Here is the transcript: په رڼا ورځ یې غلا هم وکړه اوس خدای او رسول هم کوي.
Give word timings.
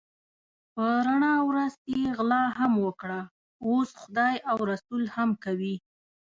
په 0.73 0.85
رڼا 1.05 1.35
ورځ 1.49 1.73
یې 1.93 2.03
غلا 2.17 2.43
هم 2.57 2.73
وکړه 2.85 3.21
اوس 3.67 3.89
خدای 4.01 4.35
او 4.49 4.57
رسول 4.71 5.03
هم 5.15 5.29
کوي. 5.43 5.75